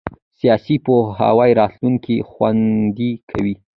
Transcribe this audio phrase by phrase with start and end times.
[0.39, 3.55] سیاسي پوهاوی راتلونکی خوندي کوي